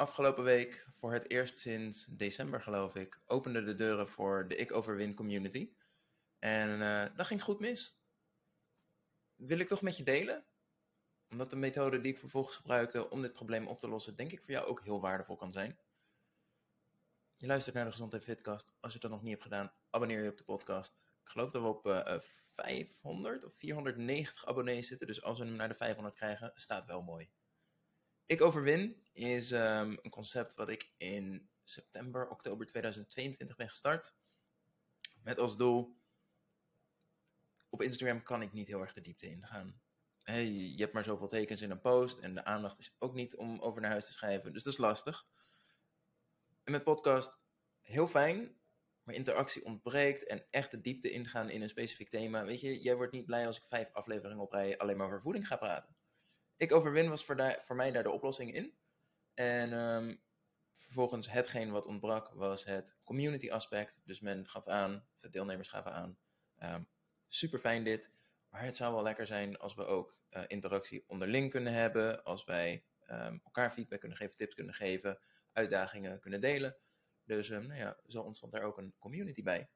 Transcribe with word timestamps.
afgelopen 0.00 0.44
week, 0.44 0.86
voor 0.94 1.12
het 1.12 1.30
eerst 1.30 1.58
sinds 1.58 2.06
december 2.10 2.62
geloof 2.62 2.94
ik, 2.94 3.20
opende 3.26 3.62
de 3.62 3.74
deuren 3.74 4.08
voor 4.08 4.48
de 4.48 4.56
Ik 4.56 4.72
Overwin 4.72 5.14
community. 5.14 5.72
En 6.38 6.82
eh, 6.82 7.16
dat 7.16 7.26
ging 7.26 7.42
goed 7.42 7.60
mis. 7.60 7.98
Wil 9.34 9.58
ik 9.58 9.68
toch 9.68 9.82
met 9.82 9.96
je 9.96 10.02
delen? 10.02 10.44
Omdat 11.28 11.50
de 11.50 11.56
methode 11.56 12.00
die 12.00 12.12
ik 12.12 12.18
vervolgens 12.18 12.56
gebruikte 12.56 13.10
om 13.10 13.22
dit 13.22 13.32
probleem 13.32 13.66
op 13.66 13.80
te 13.80 13.88
lossen, 13.88 14.16
denk 14.16 14.32
ik 14.32 14.42
voor 14.42 14.50
jou 14.50 14.66
ook 14.66 14.84
heel 14.84 15.00
waardevol 15.00 15.36
kan 15.36 15.52
zijn. 15.52 15.78
Je 17.36 17.46
luistert 17.46 17.74
naar 17.74 17.84
de 17.84 17.90
Gezondheid 17.90 18.24
Fitcast. 18.24 18.74
Als 18.80 18.92
je 18.92 18.98
dat 18.98 19.10
nog 19.10 19.22
niet 19.22 19.30
hebt 19.30 19.42
gedaan, 19.42 19.72
abonneer 19.90 20.22
je 20.22 20.30
op 20.30 20.38
de 20.38 20.44
podcast. 20.44 21.04
Ik 21.22 21.28
geloof 21.28 21.50
dat 21.50 21.62
we 21.62 21.68
op 21.68 21.86
uh, 21.86 22.18
500 22.50 23.44
of 23.44 23.54
490 23.54 24.46
abonnees 24.46 24.86
zitten. 24.86 25.06
Dus 25.06 25.22
als 25.22 25.38
we 25.38 25.44
hem 25.44 25.54
naar 25.54 25.68
de 25.68 25.74
500 25.74 26.14
krijgen, 26.14 26.52
staat 26.54 26.86
wel 26.86 27.02
mooi. 27.02 27.30
Ik 28.30 28.42
overwin 28.42 29.06
is 29.12 29.50
um, 29.50 29.98
een 30.02 30.10
concept 30.10 30.54
wat 30.54 30.68
ik 30.68 30.92
in 30.96 31.50
september, 31.64 32.28
oktober 32.28 32.66
2022 32.66 33.56
ben 33.56 33.68
gestart. 33.68 34.14
Met 35.22 35.38
als 35.38 35.56
doel. 35.56 35.96
Op 37.68 37.82
Instagram 37.82 38.22
kan 38.22 38.42
ik 38.42 38.52
niet 38.52 38.66
heel 38.66 38.80
erg 38.80 38.92
de 38.92 39.00
diepte 39.00 39.26
ingaan. 39.26 39.80
Hey, 40.22 40.46
je 40.52 40.80
hebt 40.80 40.92
maar 40.92 41.04
zoveel 41.04 41.28
tekens 41.28 41.62
in 41.62 41.70
een 41.70 41.80
post 41.80 42.18
en 42.18 42.34
de 42.34 42.44
aandacht 42.44 42.78
is 42.78 42.96
ook 42.98 43.14
niet 43.14 43.36
om 43.36 43.60
over 43.60 43.80
naar 43.80 43.90
huis 43.90 44.06
te 44.06 44.12
schrijven. 44.12 44.52
Dus 44.52 44.62
dat 44.62 44.72
is 44.72 44.78
lastig. 44.78 45.26
En 46.64 46.72
met 46.72 46.84
podcast 46.84 47.40
heel 47.80 48.08
fijn, 48.08 48.60
maar 49.02 49.14
interactie 49.14 49.64
ontbreekt 49.64 50.26
en 50.26 50.46
echt 50.50 50.70
de 50.70 50.80
diepte 50.80 51.10
ingaan 51.10 51.50
in 51.50 51.62
een 51.62 51.68
specifiek 51.68 52.10
thema. 52.10 52.44
Weet 52.44 52.60
je, 52.60 52.80
jij 52.80 52.96
wordt 52.96 53.12
niet 53.12 53.26
blij 53.26 53.46
als 53.46 53.56
ik 53.56 53.66
vijf 53.66 53.92
afleveringen 53.92 54.42
op 54.42 54.52
rij 54.52 54.78
alleen 54.78 54.96
maar 54.96 55.06
over 55.06 55.22
voeding 55.22 55.46
ga 55.46 55.56
praten. 55.56 55.99
Ik 56.60 56.72
overwin 56.72 57.08
was 57.08 57.24
voor, 57.24 57.36
daar, 57.36 57.62
voor 57.64 57.76
mij 57.76 57.90
daar 57.92 58.02
de 58.02 58.10
oplossing 58.10 58.54
in. 58.54 58.74
En 59.34 59.72
um, 59.72 60.22
vervolgens 60.74 61.30
hetgeen 61.30 61.70
wat 61.70 61.86
ontbrak 61.86 62.28
was 62.34 62.64
het 62.64 62.96
community 63.04 63.50
aspect. 63.50 64.00
Dus 64.04 64.20
men 64.20 64.48
gaf 64.48 64.66
aan, 64.66 65.08
de 65.18 65.30
deelnemers 65.30 65.68
gaven 65.68 65.92
aan, 65.92 66.18
um, 66.58 66.88
super 67.28 67.58
fijn 67.58 67.84
dit. 67.84 68.12
Maar 68.48 68.62
het 68.64 68.76
zou 68.76 68.94
wel 68.94 69.02
lekker 69.02 69.26
zijn 69.26 69.58
als 69.58 69.74
we 69.74 69.84
ook 69.84 70.20
uh, 70.30 70.42
interactie 70.46 71.04
onderling 71.06 71.50
kunnen 71.50 71.72
hebben. 71.72 72.24
Als 72.24 72.44
wij 72.44 72.84
um, 73.06 73.40
elkaar 73.44 73.70
feedback 73.70 74.00
kunnen 74.00 74.18
geven, 74.18 74.36
tips 74.36 74.54
kunnen 74.54 74.74
geven, 74.74 75.20
uitdagingen 75.52 76.20
kunnen 76.20 76.40
delen. 76.40 76.76
Dus 77.24 77.48
nou 77.48 77.74
ja, 77.74 78.00
zo 78.06 78.22
ontstond 78.22 78.52
daar 78.52 78.62
ook 78.62 78.78
een 78.78 78.94
community 78.98 79.42
bij. 79.42 79.70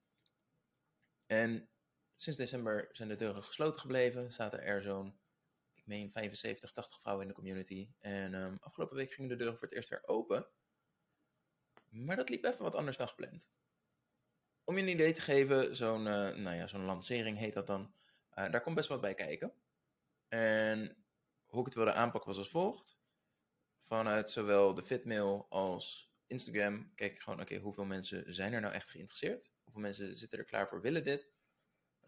En 1.27 1.69
sinds 2.17 2.39
december 2.39 2.89
zijn 2.93 3.09
de 3.09 3.17
deuren 3.17 3.43
gesloten 3.43 3.81
gebleven. 3.81 4.33
Zaten 4.33 4.63
er 4.63 4.83
zo'n, 4.83 5.19
meen 5.85 6.13
75, 6.13 6.73
80 6.73 7.01
vrouwen 7.01 7.27
in 7.27 7.31
de 7.31 7.39
community. 7.41 7.89
En 7.99 8.35
um, 8.35 8.57
afgelopen 8.61 8.97
week 8.97 9.13
gingen 9.13 9.31
de 9.31 9.37
deuren 9.37 9.59
voor 9.59 9.69
het 9.69 9.77
eerst 9.77 9.89
weer 9.89 10.07
open. 10.07 10.47
Maar 11.89 12.17
dat 12.17 12.29
liep 12.29 12.45
even 12.45 12.63
wat 12.63 12.75
anders 12.75 12.97
dan 12.97 13.09
gepland. 13.09 13.51
Om 14.65 14.77
je 14.77 14.83
een 14.83 14.89
idee 14.89 15.13
te 15.13 15.21
geven, 15.21 15.77
zo'n 15.77 16.07
uh, 16.07 16.35
nou 16.35 16.57
ja, 16.57 16.67
zo'n 16.67 16.85
lancering 16.85 17.39
heet 17.39 17.55
dat 17.55 17.67
dan. 17.67 17.95
Uh, 18.35 18.51
daar 18.51 18.61
komt 18.61 18.77
best 18.77 18.89
wat 18.89 19.01
bij 19.01 19.15
kijken. 19.15 19.53
En 20.29 21.05
hoe 21.45 21.61
ik 21.61 21.67
het 21.67 21.75
wilde 21.75 21.93
aanpakken 21.93 22.31
was 22.31 22.39
als 22.39 22.49
volgt. 22.51 22.99
Vanuit 23.83 24.31
zowel 24.31 24.75
de 24.75 24.83
Fitmail 24.83 25.47
als 25.49 26.13
Instagram 26.27 26.95
kijk 26.95 27.13
ik 27.13 27.21
gewoon, 27.21 27.41
oké, 27.41 27.57
hoeveel 27.57 27.85
mensen 27.85 28.35
zijn 28.35 28.53
er 28.53 28.61
nou 28.61 28.75
echt 28.75 28.91
geïnteresseerd? 28.91 29.53
Hoeveel 29.63 29.83
mensen 29.83 30.17
zitten 30.17 30.39
er 30.39 30.45
klaar 30.45 30.69
voor, 30.69 30.81
willen 30.81 31.05
dit? 31.05 31.33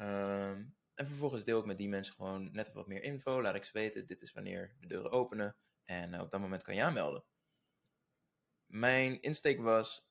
Um, 0.01 0.77
en 0.97 1.07
vervolgens 1.07 1.45
deel 1.45 1.59
ik 1.59 1.65
met 1.65 1.79
die 1.79 1.89
mensen 1.89 2.15
gewoon 2.15 2.53
net 2.53 2.73
wat 2.73 2.87
meer 2.87 3.03
info. 3.03 3.43
Laat 3.43 3.55
ik 3.55 3.65
ze 3.65 3.73
weten, 3.73 4.07
dit 4.07 4.23
is 4.23 4.33
wanneer 4.33 4.77
de 4.81 4.87
deuren 4.87 5.11
openen. 5.11 5.57
En 5.85 6.13
uh, 6.13 6.21
op 6.21 6.31
dat 6.31 6.41
moment 6.41 6.63
kan 6.63 6.75
je 6.75 6.83
aanmelden. 6.83 7.25
Mijn 8.67 9.23
insteek 9.23 9.61
was 9.61 10.09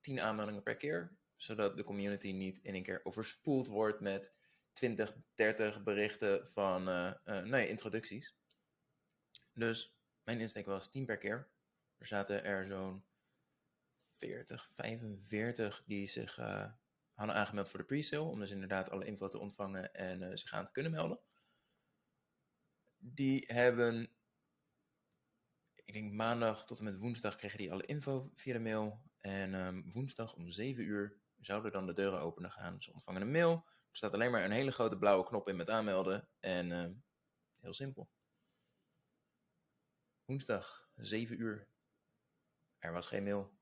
10 0.00 0.20
aanmeldingen 0.20 0.62
per 0.62 0.76
keer. 0.76 1.16
Zodat 1.36 1.76
de 1.76 1.84
community 1.84 2.30
niet 2.30 2.58
in 2.58 2.74
één 2.74 2.82
keer 2.82 3.00
overspoeld 3.04 3.66
wordt 3.66 4.00
met 4.00 4.34
20, 4.72 5.12
30 5.34 5.82
berichten 5.82 6.48
van 6.52 6.88
uh, 6.88 7.14
uh, 7.24 7.42
nee, 7.42 7.68
introducties. 7.68 8.36
Dus 9.52 9.96
mijn 10.22 10.40
insteek 10.40 10.66
was 10.66 10.90
10 10.90 11.04
per 11.04 11.18
keer. 11.18 11.50
Er 11.96 12.06
zaten 12.06 12.44
er 12.44 12.66
zo'n 12.66 13.04
40, 14.12 14.70
45 14.72 15.82
die 15.86 16.06
zich 16.06 16.38
hadden 17.14 17.36
aangemeld 17.36 17.68
voor 17.68 17.78
de 17.78 17.84
pre-sale. 17.84 18.30
Om 18.30 18.38
dus 18.38 18.50
inderdaad 18.50 18.90
alle 18.90 19.04
info 19.04 19.28
te 19.28 19.38
ontvangen 19.38 19.94
en 19.94 20.22
uh, 20.22 20.36
zich 20.36 20.52
aan 20.52 20.64
te 20.64 20.72
kunnen 20.72 20.92
melden. 20.92 21.20
Die 22.98 23.44
hebben, 23.46 24.16
ik 25.74 25.94
denk 25.94 26.12
maandag 26.12 26.66
tot 26.66 26.78
en 26.78 26.84
met 26.84 26.98
woensdag 26.98 27.36
kregen 27.36 27.58
die 27.58 27.72
alle 27.72 27.86
info 27.86 28.30
via 28.34 28.52
de 28.52 28.58
mail. 28.58 29.02
En 29.20 29.54
um, 29.54 29.90
woensdag 29.92 30.34
om 30.34 30.50
7 30.50 30.84
uur 30.84 31.20
zouden 31.40 31.72
dan 31.72 31.86
de 31.86 31.92
deuren 31.92 32.20
openen 32.20 32.50
gaan. 32.50 32.82
Ze 32.82 32.92
ontvangen 32.92 33.22
een 33.22 33.30
mail. 33.30 33.52
Er 33.90 33.96
staat 33.96 34.14
alleen 34.14 34.30
maar 34.30 34.44
een 34.44 34.50
hele 34.50 34.72
grote 34.72 34.98
blauwe 34.98 35.24
knop 35.24 35.48
in 35.48 35.56
met 35.56 35.70
aanmelden. 35.70 36.28
En 36.40 36.70
uh, 36.70 36.90
heel 37.60 37.74
simpel. 37.74 38.10
Woensdag 40.24 40.88
7 40.94 41.40
uur. 41.40 41.68
Er 42.78 42.92
was 42.92 43.06
geen 43.06 43.22
mail. 43.22 43.58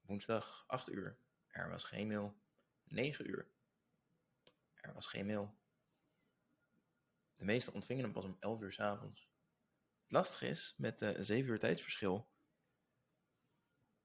Woensdag 0.00 0.64
8 0.66 0.90
uur. 0.90 1.18
Er 1.46 1.68
was 1.68 1.84
geen 1.84 2.06
mail. 2.06 2.41
9 2.92 3.30
uur. 3.30 3.50
Er 4.74 4.94
was 4.94 5.06
geen 5.06 5.26
mail. 5.26 5.58
De 7.32 7.44
meesten 7.44 7.72
ontvingen 7.72 8.04
hem 8.04 8.12
pas 8.12 8.24
om 8.24 8.36
11 8.40 8.60
uur 8.60 8.72
s 8.72 8.80
avonds. 8.80 9.30
Het 10.06 10.40
is, 10.40 10.74
met 10.76 11.02
uh, 11.02 11.10
7 11.18 11.50
uur 11.50 11.58
tijdsverschil. 11.58 12.30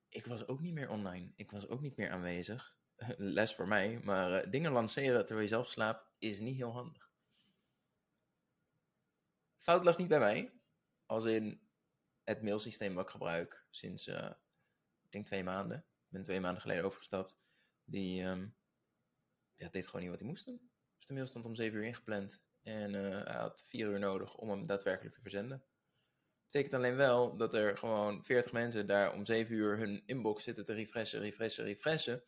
Ik 0.10 0.26
was 0.26 0.48
ook 0.48 0.60
niet 0.60 0.74
meer 0.74 0.90
online. 0.90 1.32
Ik 1.36 1.52
was 1.52 1.68
ook 1.68 1.82
niet 1.82 1.98
meer 1.98 2.12
aanwezig. 2.12 2.78
Les 3.18 3.56
voor 3.56 3.68
mij, 3.68 4.00
maar 4.00 4.46
uh, 4.46 4.52
dingen 4.52 4.72
lanceren 4.72 5.26
terwijl 5.26 5.48
je 5.48 5.54
zelf 5.54 5.68
slaapt 5.68 6.06
is 6.18 6.40
niet 6.40 6.56
heel 6.56 6.72
handig. 6.72 7.12
Fout 9.58 9.84
lag 9.84 9.98
niet 9.98 10.08
bij 10.08 10.20
mij. 10.20 10.62
Als 11.06 11.26
in 11.26 11.62
het 12.24 12.42
mailsysteem 12.42 12.94
wat 12.94 13.04
ik 13.04 13.12
gebruik 13.12 13.66
sinds 13.70 14.08
uh, 14.08 14.32
ik 15.02 15.12
denk 15.12 15.26
twee 15.26 15.44
maanden. 15.44 15.78
Ik 15.78 16.10
ben 16.10 16.24
twee 16.24 16.40
maanden 16.40 16.62
geleden 16.62 16.84
overgestapt. 16.84 17.36
Die 17.84 18.24
um, 18.24 18.56
ja, 19.58 19.70
deed 19.70 19.86
gewoon 19.86 20.02
niet 20.02 20.10
wat 20.10 20.20
hij 20.20 20.28
moest 20.28 20.46
doen. 20.46 20.72
Dus 20.98 21.06
de 21.06 21.14
mail 21.14 21.28
stond 21.28 21.46
om 21.46 21.56
7 21.56 21.78
uur 21.78 21.86
ingepland. 21.86 22.42
En 22.64 22.94
uh, 22.94 23.24
hij 23.24 23.36
had 23.36 23.64
4 23.68 23.88
uur 23.88 24.00
nodig 24.00 24.36
om 24.36 24.50
hem 24.50 24.66
daadwerkelijk 24.66 25.16
te 25.16 25.22
verzenden. 25.22 25.64
Betekent 26.44 26.74
alleen 26.74 26.96
wel 26.96 27.38
dat 27.38 27.54
er 27.54 27.78
gewoon 27.78 28.24
40 28.24 28.52
mensen 28.52 28.88
daar 28.88 29.14
om 29.14 29.26
7 29.26 29.56
uur 29.56 29.78
hun 29.78 30.04
inbox 30.06 30.44
zitten 30.44 30.66
te 30.66 30.74
refreshen, 30.74 31.20
refreshen, 31.20 31.64
refreshen. 31.64 32.24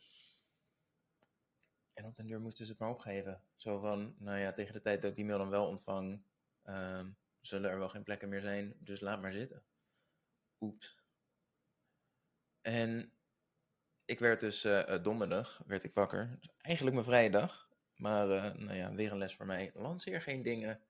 En 1.93 2.05
op 2.05 2.15
den 2.15 2.27
deur 2.27 2.41
moesten 2.41 2.65
ze 2.65 2.71
het 2.71 2.81
maar 2.81 2.89
opgeven. 2.89 3.43
Zo 3.55 3.79
van, 3.79 4.15
nou 4.19 4.37
ja, 4.39 4.53
tegen 4.53 4.73
de 4.73 4.81
tijd 4.81 5.01
dat 5.01 5.09
ik 5.09 5.15
die 5.15 5.25
mail 5.25 5.37
dan 5.37 5.49
wel 5.49 5.67
ontvang, 5.67 6.23
um, 6.63 7.17
zullen 7.41 7.69
er 7.69 7.79
wel 7.79 7.89
geen 7.89 8.03
plekken 8.03 8.29
meer 8.29 8.41
zijn. 8.41 8.75
Dus 8.79 8.99
laat 8.99 9.21
maar 9.21 9.31
zitten. 9.31 9.63
Oeps. 10.59 10.97
En 12.61 13.13
ik 14.09 14.19
werd 14.19 14.39
dus 14.39 14.65
uh, 14.65 15.03
donderdag, 15.03 15.61
werd 15.65 15.83
ik 15.83 15.93
wakker. 15.93 16.39
Eigenlijk 16.61 16.95
mijn 16.95 17.07
vrije 17.07 17.29
dag. 17.29 17.69
Maar 17.95 18.29
uh, 18.29 18.53
nou 18.53 18.77
ja, 18.77 18.93
weer 18.93 19.11
een 19.11 19.17
les 19.17 19.35
voor 19.35 19.45
mij. 19.45 19.71
Lanceer 19.73 20.21
geen 20.21 20.41
dingen 20.41 20.81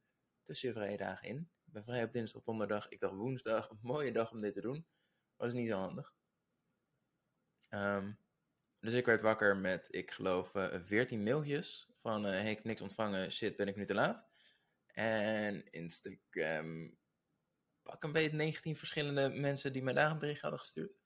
tussen 0.43 0.67
je 0.67 0.73
vrije 0.73 0.97
dagen 0.97 1.27
in. 1.27 1.37
Ik 1.65 1.73
ben 1.73 1.83
vrij 1.83 2.03
op 2.03 2.13
dinsdag, 2.13 2.43
donderdag. 2.43 2.89
Ik 2.89 2.99
dacht 2.99 3.13
woensdag, 3.13 3.69
een 3.69 3.79
mooie 3.81 4.11
dag 4.11 4.31
om 4.31 4.41
dit 4.41 4.53
te 4.53 4.61
doen. 4.61 4.85
Was 5.35 5.53
niet 5.53 5.69
zo 5.69 5.77
handig. 5.77 6.13
Um, 7.69 8.19
dus 8.79 8.93
ik 8.93 9.05
werd 9.05 9.21
wakker 9.21 9.57
met, 9.57 9.87
ik 9.91 10.11
geloof, 10.11 10.55
uh, 10.55 10.75
14 10.81 11.23
mailtjes. 11.23 11.89
Van, 12.01 12.25
uh, 12.25 12.49
ik 12.49 12.55
heb 12.55 12.65
niks 12.65 12.81
ontvangen, 12.81 13.31
shit, 13.31 13.55
ben 13.55 13.67
ik 13.67 13.75
nu 13.75 13.85
te 13.85 13.93
laat? 13.93 14.27
En 14.85 15.69
Instagram, 15.69 16.97
pak 17.81 18.03
een 18.03 18.11
beetje 18.11 18.35
19 18.37 18.75
verschillende 18.75 19.29
mensen 19.29 19.73
die 19.73 19.83
mij 19.83 19.93
daar 19.93 20.11
een 20.11 20.19
bericht 20.19 20.41
hadden 20.41 20.59
gestuurd. 20.59 20.97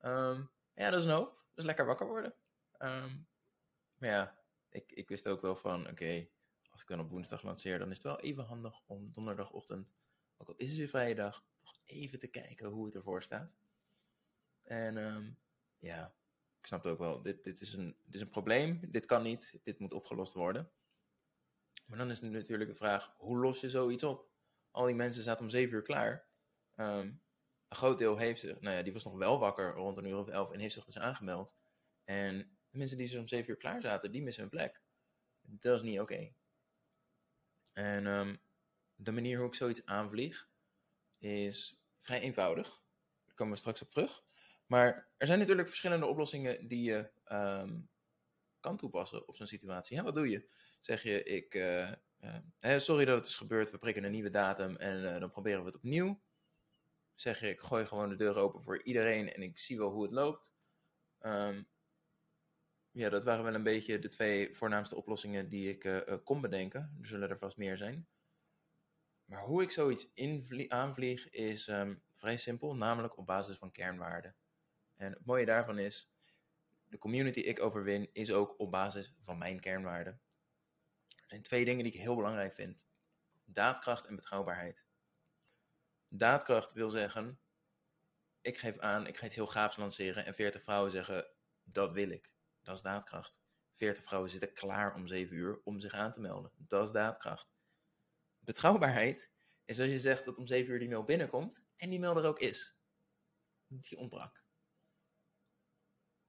Um, 0.00 0.50
ja, 0.74 0.90
dat 0.90 1.00
is 1.00 1.04
een 1.06 1.16
hoop. 1.16 1.39
Is 1.60 1.66
lekker 1.66 1.86
wakker 1.86 2.06
worden. 2.06 2.34
Um, 2.78 3.26
maar 3.96 4.08
ja, 4.08 4.38
ik, 4.68 4.92
ik 4.92 5.08
wist 5.08 5.28
ook 5.28 5.40
wel 5.40 5.56
van, 5.56 5.80
oké, 5.80 5.90
okay, 5.90 6.30
als 6.70 6.80
ik 6.80 6.88
dan 6.88 7.00
op 7.00 7.10
woensdag 7.10 7.42
lanceer, 7.42 7.78
dan 7.78 7.90
is 7.90 7.96
het 7.96 8.06
wel 8.06 8.20
even 8.20 8.44
handig 8.44 8.80
om 8.86 9.12
donderdagochtend, 9.12 9.92
ook 10.36 10.48
al 10.48 10.54
is 10.56 10.68
het 10.68 10.78
weer 10.78 10.88
vrije 10.88 11.14
dag, 11.14 11.44
toch 11.62 11.80
even 11.86 12.18
te 12.18 12.26
kijken 12.26 12.68
hoe 12.68 12.84
het 12.84 12.94
ervoor 12.94 13.22
staat. 13.22 13.56
En 14.62 14.96
um, 14.96 15.38
ja, 15.78 16.14
ik 16.60 16.66
snap 16.66 16.82
het 16.82 16.92
ook 16.92 16.98
wel, 16.98 17.22
dit, 17.22 17.44
dit, 17.44 17.60
is 17.60 17.72
een, 17.72 17.96
dit 18.04 18.14
is 18.14 18.20
een 18.20 18.30
probleem, 18.30 18.80
dit 18.90 19.06
kan 19.06 19.22
niet, 19.22 19.60
dit 19.62 19.78
moet 19.78 19.92
opgelost 19.92 20.34
worden. 20.34 20.70
Maar 21.86 21.98
dan 21.98 22.10
is 22.10 22.20
natuurlijk 22.20 22.70
de 22.70 22.76
vraag, 22.76 23.14
hoe 23.16 23.38
los 23.38 23.60
je 23.60 23.70
zoiets 23.70 24.04
op? 24.04 24.28
Al 24.70 24.86
die 24.86 24.94
mensen 24.94 25.22
zaten 25.22 25.44
om 25.44 25.50
7 25.50 25.74
uur 25.74 25.82
klaar. 25.82 26.28
Um, 26.76 27.20
een 27.70 27.76
groot 27.76 27.98
deel 27.98 28.16
heeft 28.16 28.40
zich, 28.40 28.60
nou 28.60 28.76
ja, 28.76 28.82
die 28.82 28.92
was 28.92 29.04
nog 29.04 29.14
wel 29.14 29.38
wakker 29.38 29.72
rond 29.72 29.96
een 29.96 30.06
uur 30.06 30.16
of 30.16 30.28
elf 30.28 30.50
en 30.50 30.60
heeft 30.60 30.74
zich 30.74 30.84
dus 30.84 30.98
aangemeld. 30.98 31.54
En 32.04 32.58
mensen 32.70 32.98
die 32.98 33.06
zo 33.06 33.20
om 33.20 33.28
7 33.28 33.50
uur 33.50 33.56
klaar 33.56 33.80
zaten, 33.80 34.12
die 34.12 34.22
missen 34.22 34.42
hun 34.42 34.50
plek. 34.50 34.82
Dat 35.42 35.76
is 35.76 35.82
niet 35.82 36.00
oké. 36.00 36.32
En 37.72 38.06
um, 38.06 38.40
de 38.94 39.12
manier 39.12 39.38
hoe 39.38 39.46
ik 39.46 39.54
zoiets 39.54 39.84
aanvlieg 39.84 40.48
is 41.18 41.80
vrij 42.00 42.20
eenvoudig. 42.20 42.82
Daar 43.24 43.34
komen 43.34 43.52
we 43.52 43.58
straks 43.58 43.82
op 43.82 43.90
terug. 43.90 44.24
Maar 44.66 45.10
er 45.16 45.26
zijn 45.26 45.38
natuurlijk 45.38 45.68
verschillende 45.68 46.06
oplossingen 46.06 46.68
die 46.68 46.82
je 46.82 47.10
ehm, 47.24 47.80
kan 48.60 48.76
toepassen 48.76 49.28
op 49.28 49.36
zo'n 49.36 49.46
situatie. 49.46 50.02
Wat 50.02 50.14
doe 50.14 50.28
je? 50.28 50.48
Zeg 50.80 51.02
je, 51.02 51.22
ik, 51.22 51.54
uh, 51.54 51.92
uh, 52.60 52.78
sorry 52.78 53.04
dat 53.04 53.16
het 53.16 53.26
is 53.26 53.36
gebeurd, 53.36 53.70
we 53.70 53.78
prikken 53.78 54.04
een 54.04 54.10
nieuwe 54.10 54.30
datum 54.30 54.76
en 54.76 55.02
uh, 55.02 55.20
dan 55.20 55.30
proberen 55.30 55.60
we 55.60 55.66
het 55.66 55.76
opnieuw. 55.76 56.20
Zeg 57.20 57.42
ik 57.42 57.60
gooi 57.60 57.86
gewoon 57.86 58.08
de 58.08 58.16
deur 58.16 58.36
open 58.36 58.62
voor 58.62 58.82
iedereen 58.82 59.32
en 59.32 59.42
ik 59.42 59.58
zie 59.58 59.78
wel 59.78 59.90
hoe 59.90 60.02
het 60.02 60.12
loopt. 60.12 60.52
Um, 61.20 61.68
ja, 62.90 63.08
dat 63.08 63.24
waren 63.24 63.44
wel 63.44 63.54
een 63.54 63.62
beetje 63.62 63.98
de 63.98 64.08
twee 64.08 64.54
voornaamste 64.54 64.96
oplossingen 64.96 65.48
die 65.48 65.78
ik 65.78 66.04
kon 66.24 66.40
bedenken. 66.40 66.96
Er 67.00 67.06
zullen 67.06 67.30
er 67.30 67.38
vast 67.38 67.56
meer 67.56 67.76
zijn. 67.76 68.08
Maar 69.24 69.42
hoe 69.42 69.62
ik 69.62 69.70
zoiets 69.70 70.10
aanvlieg 70.68 71.30
is 71.30 71.68
um, 71.68 72.02
vrij 72.12 72.36
simpel, 72.36 72.76
namelijk 72.76 73.18
op 73.18 73.26
basis 73.26 73.56
van 73.56 73.72
kernwaarden. 73.72 74.36
En 74.96 75.12
het 75.12 75.24
mooie 75.24 75.46
daarvan 75.46 75.78
is, 75.78 76.10
de 76.86 76.98
community 76.98 77.40
ik 77.40 77.60
overwin 77.60 78.10
is 78.12 78.32
ook 78.32 78.58
op 78.58 78.70
basis 78.70 79.14
van 79.24 79.38
mijn 79.38 79.60
kernwaarden. 79.60 80.20
Er 81.08 81.28
zijn 81.28 81.42
twee 81.42 81.64
dingen 81.64 81.84
die 81.84 81.92
ik 81.92 82.00
heel 82.00 82.16
belangrijk 82.16 82.54
vind. 82.54 82.86
Daadkracht 83.44 84.06
en 84.06 84.16
betrouwbaarheid. 84.16 84.88
Daadkracht 86.12 86.72
wil 86.72 86.90
zeggen, 86.90 87.40
ik 88.40 88.58
geef 88.58 88.78
aan, 88.78 89.06
ik 89.06 89.16
ga 89.16 89.26
iets 89.26 89.34
heel 89.34 89.46
gaafs 89.46 89.76
lanceren 89.76 90.26
en 90.26 90.34
40 90.34 90.62
vrouwen 90.62 90.90
zeggen, 90.90 91.34
dat 91.62 91.92
wil 91.92 92.10
ik. 92.10 92.32
Dat 92.60 92.76
is 92.76 92.82
daadkracht. 92.82 93.38
40 93.74 94.04
vrouwen 94.04 94.30
zitten 94.30 94.52
klaar 94.52 94.94
om 94.94 95.06
7 95.06 95.36
uur 95.36 95.60
om 95.64 95.80
zich 95.80 95.92
aan 95.92 96.12
te 96.12 96.20
melden. 96.20 96.52
Dat 96.56 96.86
is 96.86 96.92
daadkracht. 96.92 97.50
Betrouwbaarheid 98.38 99.32
is 99.64 99.78
als 99.80 99.88
je 99.88 99.98
zegt 99.98 100.24
dat 100.24 100.36
om 100.36 100.46
7 100.46 100.72
uur 100.72 100.78
die 100.78 100.88
mail 100.88 101.04
binnenkomt 101.04 101.64
en 101.76 101.90
die 101.90 102.00
mail 102.00 102.16
er 102.16 102.24
ook 102.24 102.38
is. 102.38 102.76
Die 103.66 103.98
ontbrak. 103.98 104.44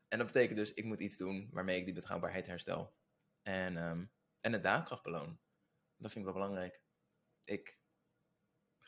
En 0.08 0.18
dat 0.18 0.28
betekent 0.28 0.58
dus, 0.58 0.74
ik 0.74 0.84
moet 0.84 1.00
iets 1.00 1.18
doen 1.18 1.50
waarmee 1.52 1.78
ik 1.80 1.86
die 1.86 1.94
betrouwbaarheid 1.94 2.48
herstel. 2.48 2.96
En, 3.42 3.78
um, 3.78 4.12
en 4.40 4.52
de 4.52 4.60
daadkracht 4.60 5.04
beloon. 5.04 5.40
Dat 5.98 6.12
vind 6.12 6.26
ik 6.26 6.32
wel 6.34 6.42
belangrijk. 6.42 6.82
Ik 7.44 7.81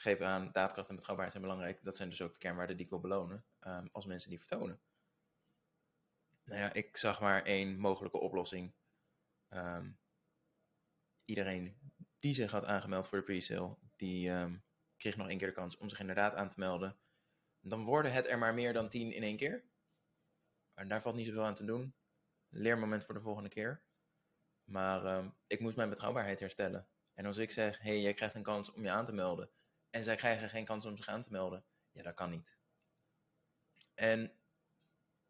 geef 0.03 0.21
aan, 0.21 0.49
daadkracht 0.51 0.89
en 0.89 0.95
betrouwbaarheid 0.95 1.37
zijn 1.37 1.49
belangrijk. 1.49 1.83
Dat 1.83 1.95
zijn 1.95 2.09
dus 2.09 2.21
ook 2.21 2.33
de 2.33 2.39
kernwaarden 2.39 2.75
die 2.75 2.85
ik 2.85 2.91
wil 2.91 2.99
belonen 2.99 3.45
um, 3.59 3.89
als 3.91 4.05
mensen 4.05 4.29
die 4.29 4.39
vertonen. 4.39 4.81
Nou 6.43 6.59
ja, 6.59 6.73
ik 6.73 6.97
zag 6.97 7.21
maar 7.21 7.43
één 7.43 7.77
mogelijke 7.77 8.19
oplossing. 8.19 8.73
Um, 9.49 9.99
iedereen 11.25 11.77
die 12.19 12.33
zich 12.33 12.51
had 12.51 12.65
aangemeld 12.65 13.07
voor 13.07 13.17
de 13.17 13.23
pre-sale, 13.23 13.77
die 13.95 14.29
um, 14.29 14.63
kreeg 14.97 15.17
nog 15.17 15.29
één 15.29 15.37
keer 15.37 15.47
de 15.47 15.53
kans 15.53 15.77
om 15.77 15.89
zich 15.89 15.99
inderdaad 15.99 16.35
aan 16.35 16.49
te 16.49 16.59
melden. 16.59 16.97
Dan 17.59 17.83
worden 17.83 18.13
het 18.13 18.27
er 18.27 18.37
maar 18.37 18.53
meer 18.53 18.73
dan 18.73 18.89
tien 18.89 19.11
in 19.11 19.23
één 19.23 19.37
keer. 19.37 19.63
En 20.73 20.87
daar 20.87 21.01
valt 21.01 21.15
niet 21.15 21.27
zoveel 21.27 21.45
aan 21.45 21.55
te 21.55 21.65
doen. 21.65 21.95
Leermoment 22.49 23.05
voor 23.05 23.13
de 23.13 23.21
volgende 23.21 23.49
keer. 23.49 23.83
Maar 24.63 25.31
ik 25.47 25.59
moest 25.59 25.75
mijn 25.75 25.89
betrouwbaarheid 25.89 26.39
herstellen. 26.39 26.87
En 27.13 27.25
als 27.25 27.37
ik 27.37 27.51
zeg, 27.51 27.79
hey, 27.79 28.01
jij 28.01 28.13
krijgt 28.13 28.35
een 28.35 28.43
kans 28.43 28.71
om 28.71 28.83
je 28.83 28.89
aan 28.89 29.05
te 29.05 29.11
melden. 29.11 29.49
En 29.93 30.03
zij 30.03 30.15
krijgen 30.15 30.49
geen 30.49 30.65
kans 30.65 30.85
om 30.85 30.97
zich 30.97 31.07
aan 31.07 31.23
te 31.23 31.31
melden. 31.31 31.65
Ja, 31.91 32.03
dat 32.03 32.13
kan 32.13 32.29
niet. 32.29 32.57
En 33.93 34.39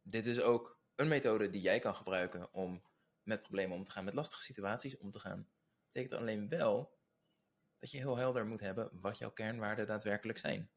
dit 0.02 0.28
is 0.28 0.42
ook 0.42 0.80
een 0.96 1.08
methode 1.08 1.50
die 1.50 1.62
jij 1.62 1.80
kan 1.80 1.96
gebruiken 1.96 2.54
om 2.54 2.84
met 3.24 3.42
problemen 3.42 3.78
om 3.78 3.84
te 3.84 3.92
gaan, 3.92 4.04
met 4.04 4.14
lastige 4.14 4.42
situaties 4.42 4.98
om 4.98 5.12
te 5.12 5.20
gaan. 5.20 5.50
Betekent 5.86 6.20
alleen 6.20 6.50
wel 6.50 6.98
dat 7.80 7.92
je 7.92 7.98
heel 7.98 8.18
helder 8.18 8.46
moet 8.46 8.60
hebben 8.60 8.90
wat 9.02 9.18
jouw 9.18 9.32
kernwaarden 9.32 9.88
daadwerkelijk 9.88 10.40
zijn. 10.40 10.72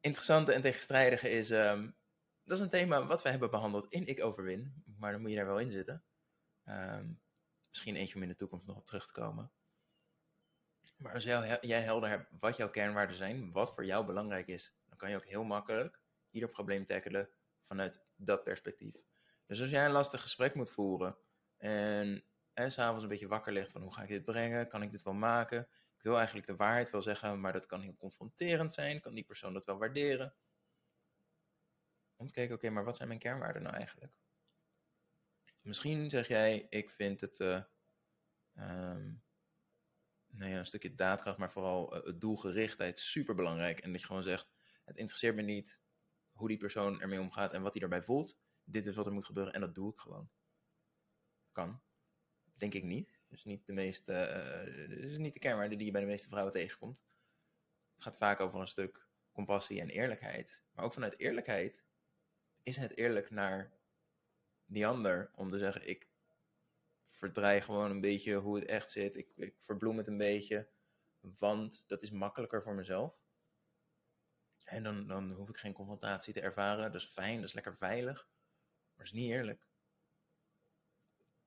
Interessante 0.00 0.52
en 0.52 0.62
tegenstrijdige 0.62 1.30
is, 1.30 1.50
um, 1.50 1.96
dat 2.42 2.56
is 2.58 2.64
een 2.64 2.70
thema 2.70 3.06
wat 3.06 3.22
we 3.22 3.28
hebben 3.28 3.50
behandeld 3.50 3.86
in 3.88 4.06
Ik 4.06 4.24
Overwin, 4.24 4.82
maar 4.98 5.12
dan 5.12 5.20
moet 5.20 5.30
je 5.30 5.36
daar 5.36 5.46
wel 5.46 5.58
in 5.58 5.70
zitten. 5.70 6.04
Um, 6.64 7.20
misschien 7.68 7.96
eentje 7.96 8.14
om 8.14 8.22
in 8.22 8.28
de 8.28 8.36
toekomst 8.36 8.66
nog 8.66 8.76
op 8.76 8.86
terug 8.86 9.06
te 9.06 9.12
komen. 9.12 9.52
Maar 10.98 11.14
als 11.14 11.24
jij, 11.24 11.82
helder 11.82 12.08
hebt 12.08 12.30
wat 12.40 12.56
jouw 12.56 12.70
kernwaarden 12.70 13.16
zijn, 13.16 13.52
wat 13.52 13.74
voor 13.74 13.84
jou 13.84 14.06
belangrijk 14.06 14.46
is, 14.46 14.74
dan 14.84 14.96
kan 14.96 15.10
je 15.10 15.16
ook 15.16 15.24
heel 15.24 15.44
makkelijk 15.44 16.00
ieder 16.30 16.48
probleem 16.48 16.86
tackelen 16.86 17.30
vanuit 17.64 18.04
dat 18.16 18.44
perspectief. 18.44 19.02
Dus 19.46 19.60
als 19.60 19.70
jij 19.70 19.84
een 19.84 19.90
lastig 19.90 20.22
gesprek 20.22 20.54
moet 20.54 20.70
voeren 20.70 21.18
en, 21.56 22.24
en 22.52 22.72
s'avonds 22.72 23.02
een 23.02 23.08
beetje 23.08 23.28
wakker 23.28 23.52
ligt 23.52 23.72
van 23.72 23.82
hoe 23.82 23.94
ga 23.94 24.02
ik 24.02 24.08
dit 24.08 24.24
brengen, 24.24 24.68
kan 24.68 24.82
ik 24.82 24.90
dit 24.90 25.02
wel 25.02 25.14
maken, 25.14 25.68
ik 25.96 26.02
wil 26.02 26.16
eigenlijk 26.16 26.46
de 26.46 26.56
waarheid 26.56 26.90
wel 26.90 27.02
zeggen, 27.02 27.40
maar 27.40 27.52
dat 27.52 27.66
kan 27.66 27.80
heel 27.80 27.96
confronterend 27.96 28.72
zijn, 28.72 29.00
kan 29.00 29.14
die 29.14 29.24
persoon 29.24 29.52
dat 29.52 29.64
wel 29.64 29.78
waarderen. 29.78 30.34
Om 32.16 32.26
te 32.26 32.32
kijken, 32.32 32.54
oké, 32.54 32.70
maar 32.70 32.84
wat 32.84 32.96
zijn 32.96 33.08
mijn 33.08 33.20
kernwaarden 33.20 33.62
nou 33.62 33.74
eigenlijk? 33.74 34.12
Misschien 35.60 36.10
zeg 36.10 36.28
jij, 36.28 36.66
ik 36.68 36.90
vind 36.90 37.20
het 37.20 37.40
uh, 37.40 37.62
um, 38.54 39.22
nou 40.38 40.50
ja, 40.50 40.58
een 40.58 40.66
stukje 40.66 40.94
daadkracht, 40.94 41.38
maar 41.38 41.52
vooral 41.52 42.08
uh, 42.08 42.18
doelgerichtheid 42.18 43.00
super 43.00 43.34
belangrijk. 43.34 43.78
En 43.78 43.92
dat 43.92 44.00
je 44.00 44.06
gewoon 44.06 44.22
zegt, 44.22 44.50
het 44.84 44.96
interesseert 44.96 45.34
me 45.34 45.42
niet 45.42 45.80
hoe 46.30 46.48
die 46.48 46.56
persoon 46.56 47.00
ermee 47.00 47.20
omgaat 47.20 47.52
en 47.52 47.62
wat 47.62 47.72
hij 47.72 47.82
erbij 47.82 48.02
voelt. 48.02 48.38
Dit 48.64 48.86
is 48.86 48.96
wat 48.96 49.06
er 49.06 49.12
moet 49.12 49.24
gebeuren 49.24 49.52
en 49.52 49.60
dat 49.60 49.74
doe 49.74 49.92
ik 49.92 49.98
gewoon. 49.98 50.30
Kan. 51.52 51.82
Denk 52.54 52.74
ik 52.74 52.84
niet. 52.84 53.20
Dus 53.28 53.44
niet 53.44 53.66
de 53.66 53.72
meeste, 53.72 54.12
uh, 54.12 55.10
is 55.10 55.18
niet 55.18 55.32
de 55.32 55.38
kernwaarde 55.38 55.76
die 55.76 55.86
je 55.86 55.92
bij 55.92 56.00
de 56.00 56.06
meeste 56.06 56.28
vrouwen 56.28 56.52
tegenkomt. 56.52 57.04
Het 57.92 58.02
gaat 58.02 58.16
vaak 58.16 58.40
over 58.40 58.60
een 58.60 58.68
stuk 58.68 59.08
compassie 59.32 59.80
en 59.80 59.88
eerlijkheid. 59.88 60.62
Maar 60.72 60.84
ook 60.84 60.92
vanuit 60.92 61.18
eerlijkheid 61.18 61.84
is 62.62 62.76
het 62.76 62.96
eerlijk 62.96 63.30
naar 63.30 63.72
die 64.64 64.86
ander 64.86 65.30
om 65.34 65.50
te 65.50 65.58
zeggen: 65.58 65.88
ik 65.88 66.07
verdraai 67.16 67.60
gewoon 67.60 67.90
een 67.90 68.00
beetje 68.00 68.34
hoe 68.34 68.56
het 68.56 68.64
echt 68.64 68.90
zit. 68.90 69.16
Ik, 69.16 69.32
ik 69.36 69.54
verbloem 69.58 69.96
het 69.96 70.08
een 70.08 70.18
beetje, 70.18 70.68
want 71.20 71.84
dat 71.88 72.02
is 72.02 72.10
makkelijker 72.10 72.62
voor 72.62 72.74
mezelf. 72.74 73.20
En 74.64 74.82
dan, 74.82 75.06
dan 75.06 75.32
hoef 75.32 75.48
ik 75.48 75.56
geen 75.56 75.72
confrontatie 75.72 76.32
te 76.32 76.40
ervaren. 76.40 76.92
Dat 76.92 77.02
is 77.02 77.06
fijn, 77.06 77.36
dat 77.36 77.44
is 77.44 77.52
lekker 77.52 77.76
veilig. 77.76 78.28
Maar 78.94 79.06
het 79.06 79.14
is 79.14 79.20
niet 79.20 79.30
eerlijk. 79.30 79.66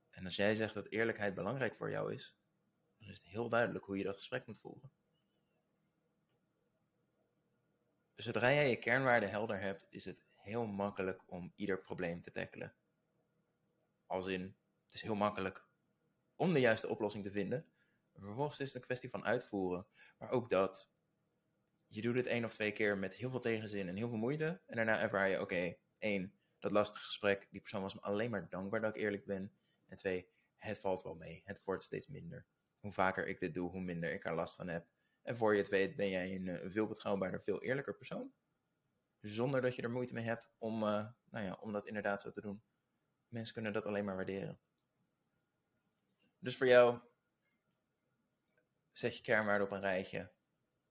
En 0.09 0.25
als 0.25 0.35
jij 0.35 0.55
zegt 0.55 0.73
dat 0.73 0.87
eerlijkheid 0.87 1.35
belangrijk 1.35 1.75
voor 1.75 1.89
jou 1.89 2.13
is, 2.13 2.35
dan 2.97 3.09
is 3.09 3.17
het 3.17 3.27
heel 3.27 3.49
duidelijk 3.49 3.85
hoe 3.85 3.97
je 3.97 4.03
dat 4.03 4.17
gesprek 4.17 4.45
moet 4.45 4.59
voeren. 4.59 4.91
Zodra 8.15 8.53
jij 8.53 8.69
je 8.69 8.79
kernwaarden 8.79 9.29
helder 9.29 9.59
hebt, 9.59 9.85
is 9.89 10.05
het 10.05 10.25
heel 10.35 10.65
makkelijk 10.65 11.21
om 11.25 11.53
ieder 11.56 11.80
probleem 11.80 12.21
te 12.21 12.31
tackelen. 12.31 12.75
Als 14.06 14.27
in, 14.27 14.57
het 14.92 15.00
is 15.00 15.07
heel 15.07 15.16
makkelijk 15.16 15.68
om 16.36 16.54
de 16.54 16.60
juiste 16.60 16.88
oplossing 16.88 17.24
te 17.24 17.31
vinden. 17.31 17.66
Vervolgens 18.14 18.60
is 18.60 18.68
het 18.68 18.76
een 18.76 18.81
kwestie 18.81 19.10
van 19.10 19.26
uitvoeren. 19.26 19.88
Maar 20.18 20.30
ook 20.30 20.50
dat, 20.50 20.92
je 21.88 22.02
doet 22.02 22.16
het 22.16 22.26
één 22.26 22.45
of 22.45 22.54
twee 22.54 22.71
keer 22.71 22.98
met 22.98 23.14
heel 23.14 23.30
veel 23.30 23.40
tegenzin 23.40 23.88
en 23.88 23.95
heel 23.95 24.10
veel 24.10 24.18
moeite. 24.18 24.62
En 24.66 24.76
daarna 24.76 25.00
ervaar 25.00 25.30
je, 25.30 25.42
oké, 25.42 25.76
één, 25.98 26.33
dat 26.60 26.71
lastige 26.71 27.04
gesprek, 27.04 27.48
die 27.52 27.60
persoon 27.60 27.81
was 27.81 27.94
me 27.94 28.02
alleen 28.02 28.30
maar 28.30 28.50
dankbaar 28.50 28.81
dat 28.81 28.95
ik 28.95 29.02
eerlijk 29.02 29.26
ben. 29.26 29.56
En 29.88 29.98
twee, 29.98 30.30
het 30.57 30.80
valt 30.80 31.02
wel 31.02 31.16
mee, 31.16 31.42
het 31.45 31.62
wordt 31.64 31.83
steeds 31.83 32.07
minder. 32.07 32.45
Hoe 32.80 32.92
vaker 32.92 33.28
ik 33.28 33.40
dit 33.40 33.54
doe, 33.54 33.69
hoe 33.69 33.81
minder 33.81 34.14
ik 34.14 34.26
er 34.26 34.36
last 34.36 34.56
van 34.56 34.68
heb. 34.68 34.88
En 35.21 35.38
voor 35.38 35.54
je 35.54 35.60
het 35.60 35.69
weet 35.69 35.95
ben 35.95 36.10
jij 36.10 36.36
een, 36.36 36.48
een 36.48 36.71
veel 36.71 36.88
betrouwbaarder, 36.88 37.42
veel 37.42 37.62
eerlijker 37.62 37.95
persoon. 37.95 38.33
Zonder 39.19 39.62
dat 39.62 39.76
je 39.76 39.81
er 39.81 39.92
moeite 39.92 40.14
mee 40.14 40.24
hebt 40.24 40.52
om, 40.57 40.83
uh, 40.83 41.07
nou 41.30 41.45
ja, 41.45 41.54
om 41.54 41.71
dat 41.71 41.88
inderdaad 41.88 42.21
zo 42.21 42.31
te 42.31 42.42
doen. 42.42 42.64
Mensen 43.28 43.54
kunnen 43.54 43.74
dat 43.74 43.86
alleen 43.86 44.06
maar 44.06 44.16
waarderen. 44.16 44.60
Dus 46.42 46.57
voor 46.57 46.68
jou, 46.68 47.00
zet 48.92 49.18
je 49.18 49.24
kernwaarden 49.24 49.68
op 49.68 49.74
een 49.74 49.81
rijtje. 49.81 50.31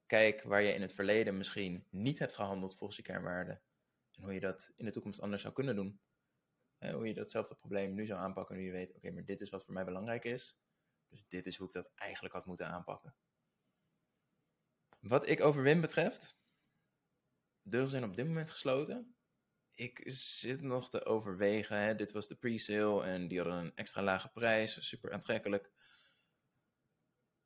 Kijk 0.06 0.42
waar 0.42 0.62
je 0.62 0.72
in 0.72 0.82
het 0.82 0.92
verleden 0.92 1.36
misschien 1.36 1.86
niet 1.90 2.18
hebt 2.18 2.34
gehandeld 2.34 2.76
volgens 2.76 2.98
je 2.98 3.04
kernwaarden. 3.04 3.62
En 4.12 4.22
hoe 4.22 4.34
je 4.34 4.40
dat 4.40 4.72
in 4.76 4.84
de 4.84 4.90
toekomst 4.90 5.20
anders 5.20 5.42
zou 5.42 5.54
kunnen 5.54 5.76
doen. 5.76 6.00
hoe 6.78 7.06
je 7.06 7.14
datzelfde 7.14 7.54
probleem 7.54 7.94
nu 7.94 8.06
zou 8.06 8.20
aanpakken 8.20 8.56
nu 8.56 8.62
je 8.62 8.72
weet, 8.72 8.94
oké, 8.94 9.10
maar 9.10 9.24
dit 9.24 9.40
is 9.40 9.50
wat 9.50 9.64
voor 9.64 9.74
mij 9.74 9.84
belangrijk 9.84 10.24
is. 10.24 10.58
Dus 11.08 11.24
dit 11.28 11.46
is 11.46 11.56
hoe 11.56 11.66
ik 11.66 11.72
dat 11.72 11.90
eigenlijk 11.94 12.34
had 12.34 12.46
moeten 12.46 12.66
aanpakken. 12.66 13.14
Wat 14.98 15.28
ik 15.28 15.40
overwin 15.40 15.80
betreft, 15.80 16.36
deuren 17.62 17.90
zijn 17.90 18.04
op 18.04 18.16
dit 18.16 18.26
moment 18.26 18.50
gesloten. 18.50 19.16
Ik 19.80 20.00
zit 20.04 20.60
nog 20.60 20.90
te 20.90 21.04
overwegen. 21.04 21.76
Hè. 21.76 21.94
Dit 21.94 22.12
was 22.12 22.28
de 22.28 22.34
pre-sale 22.34 23.04
en 23.04 23.28
die 23.28 23.38
hadden 23.38 23.58
een 23.58 23.74
extra 23.74 24.02
lage 24.02 24.28
prijs. 24.28 24.88
Super 24.88 25.12
aantrekkelijk. 25.12 25.70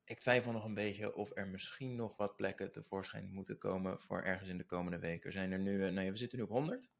Ik 0.05 0.19
twijfel 0.19 0.53
nog 0.53 0.65
een 0.65 0.75
beetje 0.75 1.15
of 1.15 1.31
er 1.37 1.49
misschien 1.49 1.95
nog 1.95 2.17
wat 2.17 2.37
plekken 2.37 2.73
tevoorschijn 2.73 3.33
moeten 3.33 3.59
komen 3.59 4.01
voor 4.01 4.23
ergens 4.23 4.49
in 4.49 4.59
de 4.59 4.65
komende 4.65 4.99
weken. 4.99 5.27
Er 5.27 5.33
zijn 5.33 5.53
er 5.53 5.59
nu, 5.59 5.79
nou 5.79 6.07
ja, 6.07 6.11
we 6.11 6.17
zitten 6.17 6.39
nu 6.39 6.45
op 6.45 6.51
100. 6.51 6.91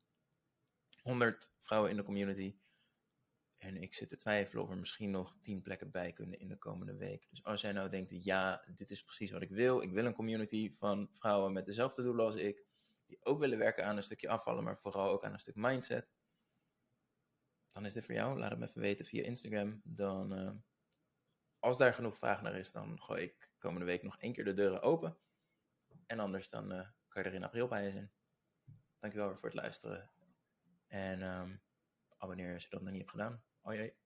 100 1.03 1.53
vrouwen 1.61 1.91
in 1.91 1.97
de 1.97 2.03
community. 2.03 2.57
En 3.57 3.83
ik 3.83 3.95
zit 3.95 4.09
te 4.09 4.17
twijfelen 4.17 4.63
of 4.63 4.71
er 4.71 4.79
misschien 4.79 5.11
nog 5.11 5.37
10 5.41 5.63
plekken 5.63 5.91
bij 5.91 6.13
kunnen 6.13 6.39
in 6.39 6.49
de 6.49 6.59
komende 6.59 6.97
week. 6.97 7.27
Dus 7.31 7.45
als 7.45 7.61
jij 7.61 7.73
nou 7.73 7.89
denkt, 7.89 8.25
ja, 8.25 8.65
dit 8.77 8.91
is 8.91 9.03
precies 9.03 9.31
wat 9.31 9.43
ik 9.43 9.51
wil. 9.51 9.83
Ik 9.83 9.93
wil 9.93 10.05
een 10.05 10.15
community 10.15 10.75
van 10.75 11.09
vrouwen 11.13 11.53
met 11.53 11.67
dezelfde 11.67 12.03
doelen 12.03 12.25
als 12.25 12.37
ik 12.37 12.73
die 13.07 13.25
ook 13.25 13.39
willen 13.39 13.59
werken 13.59 13.85
aan 13.85 13.97
een 13.97 14.03
stukje 14.03 14.29
afvallen, 14.29 14.65
maar 14.65 14.79
vooral 14.79 15.09
ook 15.09 15.25
aan 15.25 15.33
een 15.33 15.39
stuk 15.39 15.57
mindset, 15.57 16.09
dan 17.75 17.85
is 17.85 17.93
dit 17.93 18.05
voor 18.05 18.15
jou. 18.15 18.39
Laat 18.39 18.51
het 18.51 18.59
me 18.59 18.67
even 18.67 18.81
weten 18.81 19.07
via 19.07 19.23
Instagram. 19.23 19.81
Dan, 19.85 20.39
uh, 20.39 20.51
als 21.59 21.79
daar 21.79 21.95
genoeg 21.95 22.17
vraag 22.17 22.43
naar 22.43 22.55
is, 22.55 22.73
dan 22.73 23.01
gooi 23.01 23.23
ik 23.23 23.53
komende 23.59 23.87
week 23.87 24.03
nog 24.03 24.19
één 24.19 24.33
keer 24.33 24.45
de 24.45 24.55
deuren 24.55 24.83
open. 24.83 25.19
En 26.07 26.21
anders 26.21 26.49
dan 26.49 26.73
uh, 26.73 26.89
kan 27.09 27.23
je 27.23 27.29
er 27.29 27.35
in 27.35 27.45
april 27.45 27.69
bij 27.69 27.91
zijn. 27.91 28.13
Dankjewel 28.99 29.29
weer 29.29 29.39
voor 29.39 29.49
het 29.49 29.59
luisteren. 29.59 30.11
En 30.87 31.23
um, 31.23 31.63
abonneer 32.17 32.55
als 32.55 32.63
je 32.63 32.71
dat 32.71 32.81
nog 32.81 32.91
niet 32.91 33.01
hebt 33.01 33.11
gedaan. 33.11 33.45
Oh 33.63 33.75
jee. 33.75 34.04